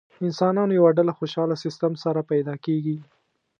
[0.25, 2.97] انسانانو یوه ډله خوشاله سیستم سره پیدا کېږي.